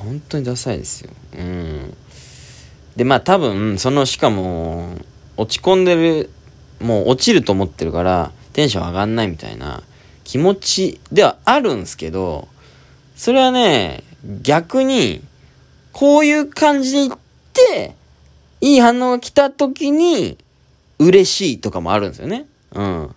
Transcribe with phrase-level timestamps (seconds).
[0.00, 1.10] 本当にダサいですよ。
[1.38, 1.96] うん。
[2.96, 4.96] で、まあ多分、その、しかも、
[5.36, 6.30] 落ち込んでる、
[6.80, 9.82] もう落ちると思ってるから、テンション上がんないみたいな
[10.24, 12.48] 気持ちではあるんすけど、
[13.16, 14.02] それはね、
[14.42, 15.22] 逆に、
[15.92, 17.18] こういう感じで言っ
[17.52, 17.94] て、
[18.60, 20.38] いい反応が来た時に、
[20.98, 22.46] 嬉しいとかもあるんですよね。
[22.74, 23.14] うん。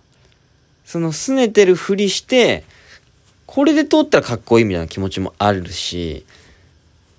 [0.84, 2.64] その、拗ねてるふりして、
[3.46, 6.24] これで通ったらかっこいいみたいな気持ちもあるし、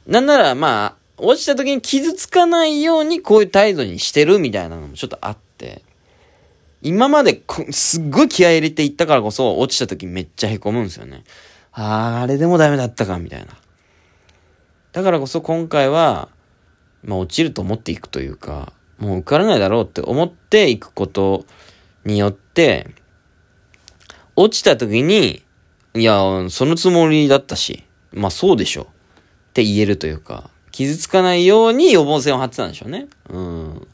[0.07, 5.81] なんならまあ、落ちた時に傷つかないようにこういう態度にしてるみたいなのもちょっとあって、
[6.81, 7.41] 今まで
[7.71, 11.23] すっごい気合入れていったからこそ落ちた時めっちゃ凹むんですよね。
[11.71, 13.47] ああ、あれでもダメだったか、みたいな。
[14.91, 16.29] だからこそ今回は、
[17.03, 21.45] まあ落ちると思っていくというか、もう受からないだろうって思っていくこと
[22.05, 22.87] によって、
[24.35, 25.43] 落ちた時に、
[25.95, 26.19] いや、
[26.49, 27.83] そのつもりだったし、
[28.13, 28.87] まあそうでしょ。
[29.55, 33.07] って言えるというか、傷つかないように予防線を張ってたんでしょうね。
[33.29, 33.87] うん。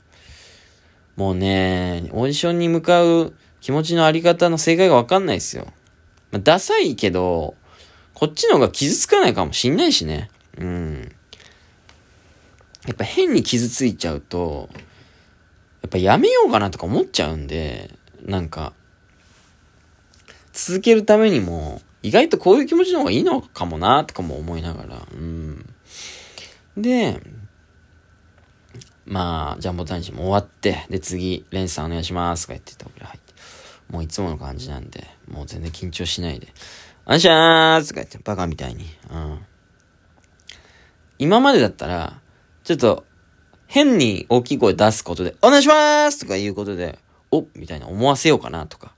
[1.16, 5.68] もうね、オーディションに向かう気持ちのあり方の正解がわかんないですよ。
[6.32, 7.54] まあ、ダサいけど、
[8.16, 10.32] こっちの方が傷つかないかもしんないしね。
[10.58, 11.12] うん。
[12.88, 14.80] やっぱ変に傷ついちゃうと、や
[15.86, 17.92] っぱやめようかなとか思っちゃうんで、
[18.26, 18.74] なんか、
[20.54, 25.74] 続けるためにも、意外とこういう気持ちの方がいいのかもな、とかも思いながら、うん。
[26.78, 27.22] で、
[29.06, 33.34] まあ、ジャンボ男子も終わって、で、次、レンさんお願いします、とか言ってたお風呂入って。
[33.90, 36.48] もういつもの感じなんで、もう全然緊張しないで、
[37.06, 38.86] お願いしますとか言って、バカみたいに。
[39.12, 39.40] うん。
[41.20, 42.20] 今までだったら、
[42.64, 43.06] ちょっと、
[43.68, 47.00] 変に大きい声出すことで、お願いしますとか言うことで、
[47.32, 48.94] おみたいな思わせようかなとか。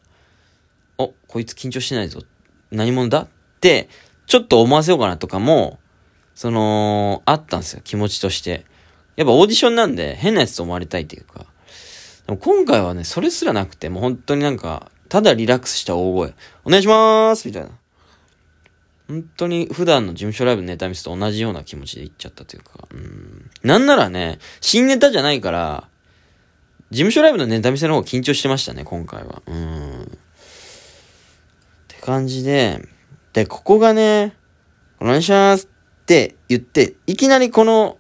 [0.98, 2.22] お、こいつ緊張しないぞ。
[2.74, 3.22] 何者だ？
[3.22, 3.28] っ
[3.62, 3.90] て、
[4.26, 5.80] ちょっと思わせようかなとかも、
[6.36, 8.66] その、あったんですよ、気持ちとして。
[9.16, 11.46] やっぱオーディションなんで変なやつと思われたいっていうか。
[12.26, 16.34] でも今回はね、それすらなくて、もう本当になんか、ただリラックスした大声、
[16.66, 17.70] お願いしまーすみたいな。
[19.08, 23.52] 本当に普段の事務所ライブのネタ見せと同じような気持ちで行っちゃったというか、うん。
[23.62, 25.88] なんならね、新ネタじゃないから、
[26.90, 29.44] 事務所ライブのネタ見せの方が緊張してましたね、今回は。
[29.46, 30.18] うん。
[32.04, 32.86] 感じで、
[33.32, 34.36] で、ここがね、
[35.00, 35.68] お願いします
[36.02, 37.98] って言って、いきなりこの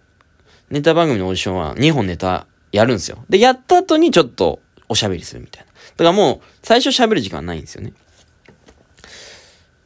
[0.69, 3.23] ネタ番組のオーディションは2本ネタやるんですよ。
[3.29, 4.59] で、やった後にちょっと
[4.89, 5.71] おしゃべりするみたいな。
[5.71, 7.93] だからもう、最初喋る時間ないんですよね。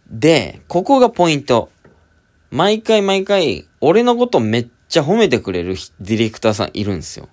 [0.09, 1.69] で、ここがポイント。
[2.49, 7.29] 毎回毎回、俺のことめっちゃ褒めてくれるディレクターさんいるんですよ。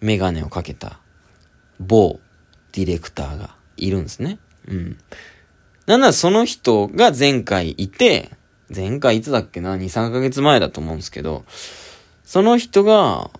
[0.00, 1.00] メガネをかけた、
[1.80, 2.20] 某
[2.72, 4.38] ディレクターがいるんですね。
[4.68, 4.98] うん。
[5.90, 8.30] なんならその人が前回いて、
[8.72, 11.44] 前回いつだっけな ?2、3ヶ月前だと思うんですけど、
[12.22, 13.32] その人が、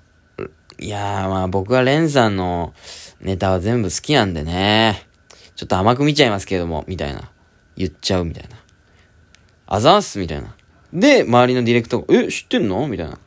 [0.80, 2.74] いやーまあ僕はレンさんの
[3.20, 5.06] ネタは全部好きなんでね。
[5.54, 7.30] ちょっと甘く見ちゃいますけども、みたいな。
[7.76, 8.56] 言っちゃうみたいな。
[9.68, 10.56] あざーすみたいな。
[10.92, 12.88] で、周りのディレクターが、え、知ってんの？
[12.88, 13.14] みたいな。
[13.14, 13.18] っ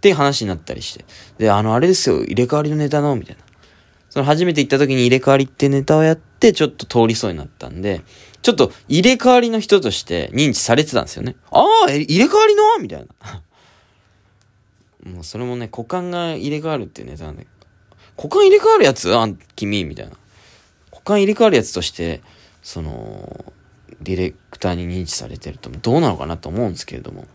[0.00, 1.04] て話になったりして。
[1.38, 3.16] で、あの、あれですよ、入れ替わりのネタの？
[3.16, 3.42] みたいな。
[4.08, 8.00] その初めて行った時に入れ替わりってネタをやって、ちょっと通りそうになったんで、
[8.46, 11.34] ちょっと入れ替わりの人として認知されてたんですよね。
[11.50, 12.78] ああ、入れ替わりの？
[12.78, 13.42] みたいな。
[15.10, 17.44] もうそれもね、股間が入れ替わるっていうネタなんで、
[18.16, 19.12] 股間入れ替わるやつ？
[19.16, 19.82] あん、君？
[19.82, 20.12] みたいな。
[20.92, 22.22] 股間入れ替わるやつとして、
[22.62, 23.52] その、
[24.00, 27.26] ディレクターに認知されてるとどうなのかなと思うんですけれども。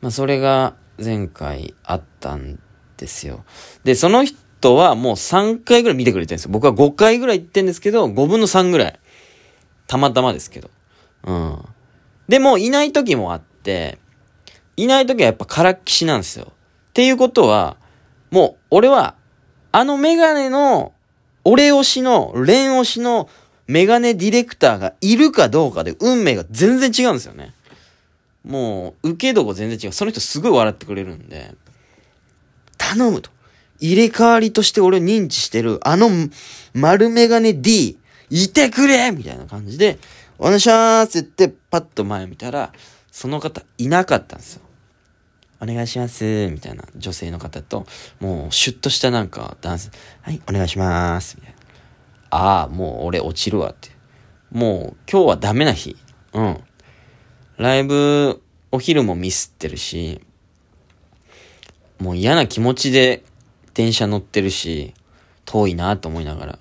[0.00, 2.58] まあそれが前回あったん
[2.96, 3.44] ですよ。
[3.84, 6.50] で、その人はもう3回ぐらい見てくれてるんですよ。
[6.50, 9.00] 僕は5回ぐらい行ってんですけど、5分の3ぐらい。
[9.86, 10.70] たまたまですけど。
[11.24, 11.58] うん。
[12.28, 13.98] でも、いない時もあって、
[14.76, 16.48] いない時はやっぱからっきしなんですよ。
[16.50, 17.76] っていうことは、
[18.30, 19.14] もう、俺は、
[19.72, 20.92] あのメガネの、
[21.44, 23.28] 俺推しの、レン推しの
[23.66, 27.54] メガネディレクターがいるかどうかで運命が全然違うんですよね。
[28.44, 29.92] もう、受け度が全然違う。
[29.92, 31.54] その人すごい笑ってくれるんで、
[32.78, 33.30] 頼むと。
[33.80, 36.08] 入れ替わりとして俺を認知してる、あの
[36.74, 37.98] 丸メガネ D、
[38.30, 39.98] いてくれみたいな感じで、
[40.38, 42.72] お願いしますって言って、パッと前見たら、
[43.10, 44.62] その方いなかったんですよ。
[45.60, 47.86] お願いします、みたいな女性の方と、
[48.20, 49.90] もうシュッとしたなんかダンス、
[50.20, 51.56] はい、お願いします、みたいな。
[52.30, 53.90] ああ、もう俺落ちるわって。
[54.50, 55.96] もう今日はダメな日。
[56.34, 56.58] うん。
[57.56, 60.20] ライブ、お昼もミスってるし、
[61.98, 63.24] もう嫌な気持ちで
[63.72, 64.92] 電車乗ってるし、
[65.46, 66.58] 遠いなと思いながら。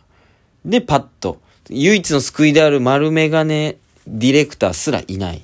[0.63, 3.77] で、パッと、唯一の救いである丸メガネ
[4.07, 5.41] ディレクターすらいない。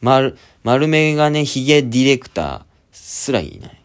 [0.00, 2.62] 丸、丸メガネヒゲディレクター
[2.92, 3.80] すらいない。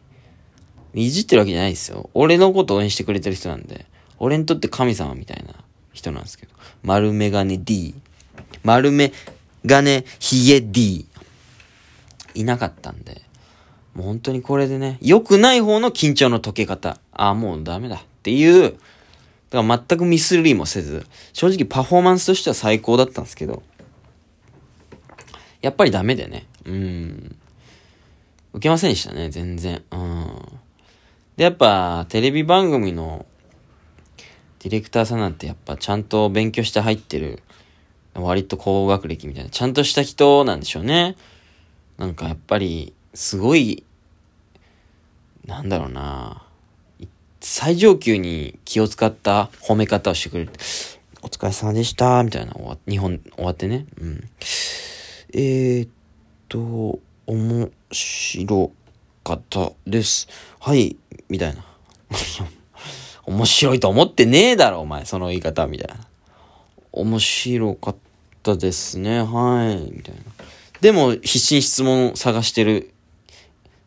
[0.94, 2.10] いじってるわけじゃないですよ。
[2.14, 3.86] 俺のこと応援してくれてる人なんで。
[4.20, 5.54] 俺にとって神様みたいな
[5.94, 6.54] 人なんですけど。
[6.84, 7.96] 丸メガネ D。
[8.64, 9.12] 丸メ
[9.66, 11.06] ガネヒゲ D。
[12.36, 13.22] いなかったんで。
[13.96, 17.00] もう本当にこれでね、良くない方の緊張の解け方。
[17.12, 18.78] ああ、もうダメだっていう、
[19.50, 23.64] だから全くミスりもせず、正直パフォーマンスとしては最高だったんですけど、
[25.62, 26.46] やっぱりダメでね。
[26.66, 27.36] うん。
[28.54, 29.84] 受けませんでしたね、全然。
[29.92, 30.28] うん。
[31.36, 33.26] で、やっぱ、テレビ番組の
[34.60, 37.42] ディレクターさんなんてやっぱちゃんと勉強して入ってる、
[38.14, 41.16] 割と高学歴みたいな、ちゃんとした人なんでしょうね。
[41.98, 43.84] なんかやっぱり、すごい、
[45.46, 46.44] なんだろうな
[47.52, 50.52] 最上級に気を使った褒め方をしてくれる。
[51.24, 52.54] お疲れ様でした、みたいな、
[52.88, 53.88] 日本終わってね。
[54.00, 54.30] うん。
[55.34, 55.90] えー、っ
[56.48, 58.72] と、面白
[59.24, 60.28] かったです。
[60.60, 60.96] はい、
[61.28, 61.66] みたいな。
[63.26, 66.06] 面白いと思ってねえだろ、お前、その言い方、みたいな。
[66.92, 67.96] 面白かっ
[68.44, 70.22] たですね、はい、みたいな。
[70.82, 72.92] でも、必死に質問を探してる。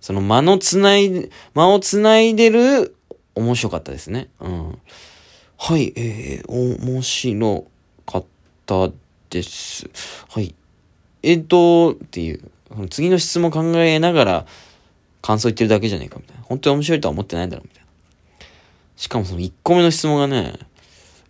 [0.00, 2.96] その間のつない、間をつないでる、
[3.34, 4.28] 面白かったですね。
[4.40, 4.78] うん。
[5.58, 7.66] はい、えー、面白
[8.06, 8.24] かっ
[8.66, 8.90] た
[9.30, 9.88] です。
[10.28, 10.54] はい。
[11.22, 12.40] えっ、と、っていう、
[12.90, 14.46] 次の質問考えながら
[15.20, 16.42] 感想言ってるだけじゃねえかみたいな。
[16.42, 17.88] 本当に面白いとは思ってないだろうみたいな。
[18.96, 20.54] しかもその1個目の質問がね、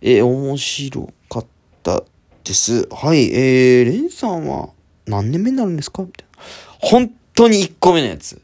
[0.01, 1.45] えー、面白かっ
[1.83, 2.03] た
[2.43, 2.87] です。
[2.91, 4.69] はい、えー、レンさんは
[5.05, 6.43] 何年目になるんですかみたいな。
[6.79, 8.41] 本当に1個目のやつ。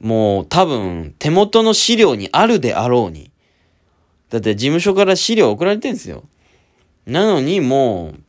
[0.00, 3.30] もう多分手元の資料にあるであろうに。
[4.30, 6.24] だって事務所から資料送られてるんですよ。
[7.06, 8.20] なのにもう、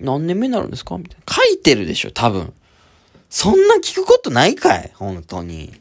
[0.00, 0.96] 何年目になるんですか？
[0.96, 1.34] みたいな。
[1.34, 2.52] 書いてるでしょ、多分。
[3.28, 4.90] そんな聞くことないかい？
[4.94, 5.72] 本当に。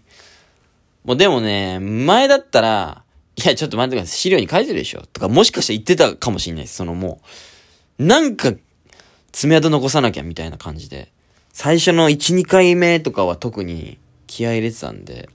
[1.03, 3.03] もうでもね、前だったら、
[3.37, 4.17] いや、ちょっと待ってください。
[4.17, 5.01] 資料に書いてるでしょ？
[5.13, 6.75] とか、もしかして言ってたかもしれないです。
[6.75, 7.21] そのも
[7.97, 8.53] う、なんか、
[9.31, 11.09] 爪痕残さなきゃみたいな感じで。
[11.53, 13.97] 最初の1、2回目とかは特に
[14.31, 15.27] 気合入れてたんで、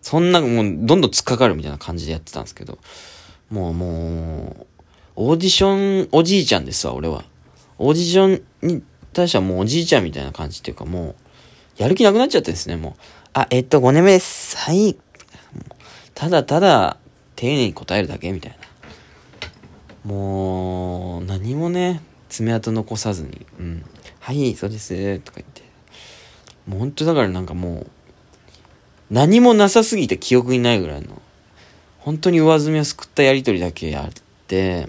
[0.00, 2.78] そんな、もう、どんどん突っかかるみたいな感じでやってたんですけど、
[3.50, 4.66] もう、もう、
[5.16, 7.24] オーディションおじいちゃんですわ、俺は。
[7.78, 8.82] オーディションに
[9.12, 11.14] 対してはもうおじいちゃんみたいな感じっていうかもう、
[11.76, 12.92] やる気なくなっちゃってですね、もう。
[13.34, 14.56] あ、えっと、5年目です。
[14.56, 14.96] はい。
[16.14, 16.96] ただただ、
[17.36, 20.10] 丁寧に答えるだけみたいな。
[20.10, 22.00] もう、何もね、
[22.30, 23.84] 爪痕残さずに、うん。
[24.20, 25.62] はい、そうです、とか言って。
[26.66, 27.90] もう本当だからなんかもう、
[29.12, 31.20] 何もなさすぎて記憶にないぐらいの、
[31.98, 34.10] 本当に上積みを救ったやりとりだけあっ
[34.48, 34.88] て、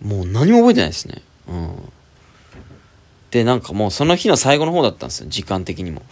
[0.00, 1.20] もう何も覚えてないですね。
[1.48, 1.92] うん。
[3.32, 6.02] で、なんかもうその日の最後の方だったんですよ、時間的にも。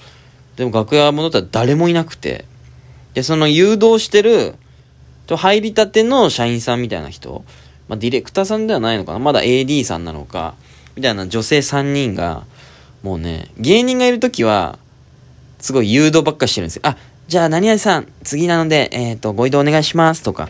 [0.57, 2.45] でも楽屋戻ったら誰もいなくて。
[3.15, 4.57] で、その誘導してる、
[5.29, 7.45] と入りたての社員さんみたいな人、
[7.89, 10.57] まあ、ディレクターさんではないのかなまだ AD さんなのか、
[10.97, 12.45] みたいな女性3人が、
[13.05, 14.81] もうね、芸人がいるときは、
[15.67, 16.83] すごい誘導ばっかしてるんですよ。
[16.85, 16.97] あ、
[17.27, 20.49] じゃあ何々さん、次なので、えっ、ー、と、ご移動お願いしますとか、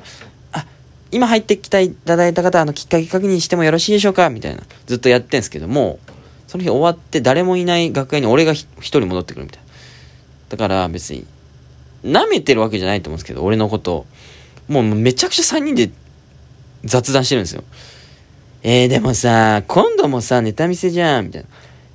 [0.53, 0.67] あ
[1.11, 4.29] 今入ってきたいただいた方、あの、きっかけ確認してもよろしいでしょうか？
[4.29, 4.63] みたいな。
[4.85, 5.99] ずっとやってんですけども、
[6.49, 9.67] その日終わって誰もいない楽屋に俺が一人戻ってくるみたいな。
[10.51, 11.25] だから別に、
[12.05, 14.05] 舐めてるわけじゃないと思うんですけど、俺のこと、
[14.69, 15.91] もうめちゃくちゃ3人で
[16.85, 17.65] 雑談してるんですよ。
[18.63, 21.49] えー、でもさ、今度もさ、ネタ見せじゃん、みたいな。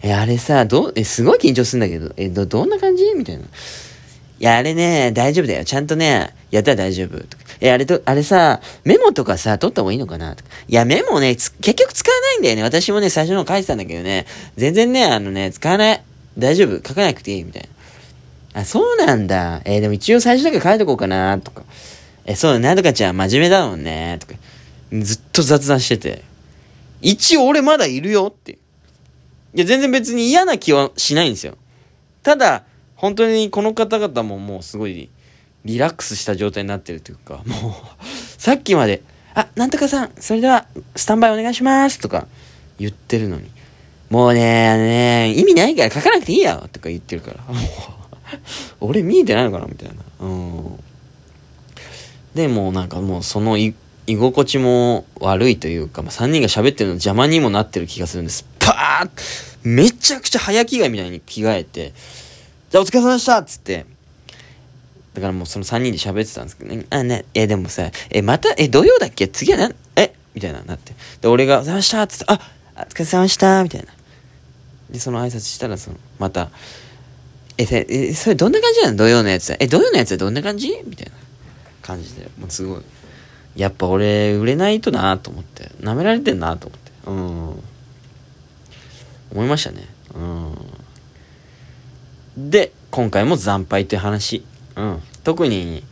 [0.03, 3.03] え、あれさ、ど、え、すごい緊張するんだけど、え、ど、どんな感じ？
[3.15, 3.43] みたいな。
[3.43, 3.47] い
[4.39, 5.63] や、あれね、大丈夫だよ。
[5.63, 7.19] ちゃんとね、やったら大丈夫。
[7.19, 10.35] とかえ、あれと、あれさ、メモとかさ、取った方がいいのかな？
[10.35, 10.49] とか。
[10.67, 12.63] いや、メモね、結局使わないんだよね。
[12.63, 14.25] 私もね、最初の書いてたんだけどね、
[14.57, 16.03] 全然ね、あのね、使わない。
[16.35, 16.77] 大丈夫？
[16.87, 17.43] 書かなくていい？
[17.43, 17.69] みたい
[18.55, 18.61] な。
[18.61, 19.61] あ、そうなんだ。
[19.65, 21.63] えー、でも一応最初だけ書いとこうかな、とか。
[22.25, 24.33] え、そう、なんとかちゃん真面目だもんね、とか。
[24.91, 26.23] ずっと雑談してて。
[27.01, 28.57] 一応俺まだいるよって。
[29.53, 31.57] いや、全然別に嫌な気はしないんですよ。
[32.23, 32.63] ただ、
[32.95, 35.09] 本当にこの方々ももうすごい、
[35.65, 37.73] リラックスした状態になってるというか、もう
[38.37, 39.03] さっきまで、
[39.33, 40.65] あ、なんとかさん、それでは、
[40.95, 42.27] スタンバイお願いしますとか
[42.79, 43.49] 言ってるのに、
[44.09, 44.41] もうね、
[45.29, 47.65] ね、意味ないから書かなくていいよとか言ってるから、もう
[48.81, 49.95] 俺見えてないのかなみたいな。
[50.19, 50.79] うん。
[52.35, 53.73] で、もうなんかもうその居
[54.07, 58.50] 心地も悪いというか、まあ、3人が喋ってるの邪魔にもなってる気がするんです。
[58.61, 61.93] パーッめちゃくちゃ早着替えみたいに着替えて、
[62.69, 63.85] じゃあお疲れ様でしたっつって、
[65.13, 66.85] だからもうその3人で喋ってたんですけどね。
[66.89, 69.27] あ、ね、え、でもさ、え、また、え、土曜だっけ？
[69.27, 70.13] 次はな、え？
[70.33, 70.93] みたいな、なって。
[71.19, 72.39] で、俺が、お疲れ様でしたっつって、あ、
[72.77, 73.87] お疲れ様でしたみたいな。
[74.89, 76.49] で、その挨拶したら、その、また、
[77.57, 78.97] え、え、それどんな感じなの？
[78.97, 80.69] 土曜のやつえ、土曜のやつはどんな感じ？
[80.85, 81.11] みたいな
[81.81, 82.81] 感じで、もうすごい。
[83.57, 85.71] やっぱ俺、売れないとなと思って。
[85.81, 86.91] 舐められてんなと思って。
[87.05, 87.11] う
[87.59, 87.63] ん。
[89.31, 89.87] 思いましたね。
[90.13, 90.19] う
[92.39, 92.49] ん。
[92.49, 94.43] で、今回も惨敗という話。
[94.75, 95.01] うん。
[95.23, 95.83] 特に、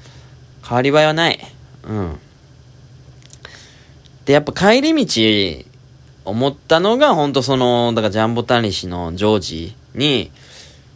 [0.67, 1.39] 変わり映えはない。
[1.84, 2.19] うん。
[4.25, 5.65] で、やっぱ帰り道、
[6.25, 10.31] 思ったのが、ほんとその、だからジャンボタニシのジョージに、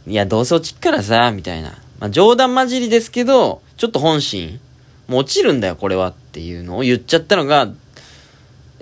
[0.06, 1.78] いや、どうせ落ちっからさ、みたいな。
[2.00, 4.60] まあ、冗談交じりですけど、ちょっと本心、
[5.08, 7.70] もう落ちるんだよ、これはっていうのを言っちゃったのが、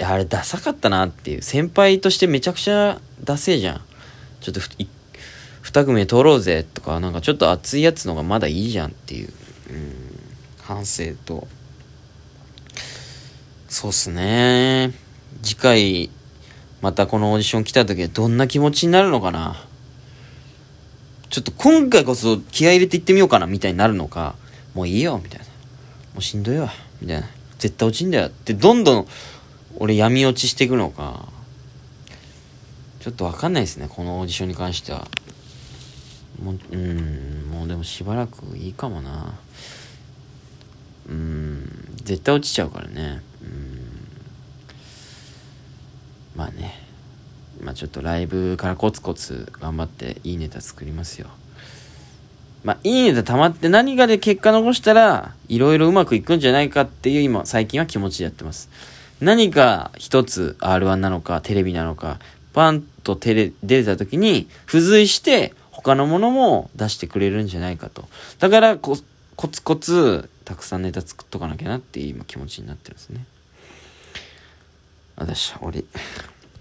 [0.01, 1.41] や、あれダサかったなっていう。
[1.41, 3.82] 先輩としてめちゃくちゃダセじゃん。
[4.40, 4.62] ちょっと
[5.62, 9.30] 二組取ろうぜとか、なんかちょっと熱いやつのがまだいいじゃんっていう、
[9.70, 9.94] うん、
[10.62, 11.48] 反省と。
[13.70, 14.94] そうっすね。
[15.42, 16.10] 次回、
[16.82, 19.63] またこのオーディション来た時はどんな気持ちになるのかな
[21.30, 24.36] ちょっと今回こそ気合入れていってみようかなみたいになるのか、
[24.74, 25.46] もういいよみたいな。
[25.46, 25.51] も
[26.18, 27.28] うしんどいわみたいな。
[27.60, 29.08] 絶対落ちんだよってどんどん
[29.78, 31.30] 俺闇落ちしていくのか。
[33.01, 35.08] ちょっとわかんないですね、このオーディションに関しては。
[36.41, 39.34] もう、うん、もうでもしばらくいいかもな。
[41.10, 43.24] うん、絶対落ちちゃうからね。
[43.41, 43.79] うん。
[46.36, 46.79] まあね。
[47.60, 51.27] まあちょっとライブからコツコツ頑張っていいネタ作りますよ。
[52.63, 58.70] まあいいネタ溜まって何かで結果残したらいろいろうまくいくんじゃないかっていう今最近は気持ちでやってます。
[59.20, 62.20] 何か一つ R1 なのかテレビなのか
[62.53, 68.08] パンと出れ出た時に付随して他のものも出してくれるんじゃないかと。
[68.39, 73.25] だからコツコツたくさんネタ作っとかなきゃなっていう今気持ちになってるんですね。
[75.15, 75.84] 私、俺。